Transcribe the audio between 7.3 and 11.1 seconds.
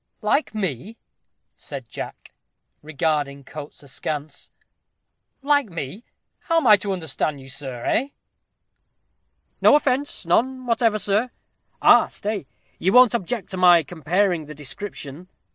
you, sir, eh?" "No offence; none whatever,